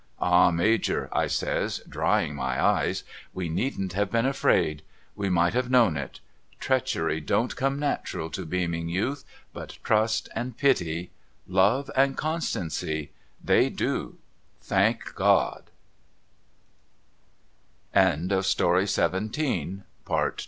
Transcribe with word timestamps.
'Ah 0.19 0.49
ALajor' 0.49 1.09
I 1.13 1.27
says 1.27 1.83
drying 1.87 2.33
my 2.33 2.59
eyes,' 2.59 3.03
we 3.35 3.49
needn't 3.49 3.93
have 3.93 4.09
been 4.09 4.25
afraid. 4.25 4.81
We 5.15 5.29
might 5.29 5.53
have 5.53 5.69
known 5.69 5.95
it. 5.95 6.21
Treachery 6.59 7.21
don't 7.21 7.55
come 7.55 7.77
natural 7.77 8.31
to 8.31 8.43
beam 8.43 8.73
ing 8.73 8.89
youth; 8.89 9.23
but 9.53 9.77
trust 9.83 10.27
and 10.33 10.57
pity, 10.57 11.11
love 11.47 11.91
and 11.95 12.17
constancv,— 12.17 13.09
they 13.51 13.69
do, 13.69 14.17
thank 14.59 15.13
Go 15.13 15.61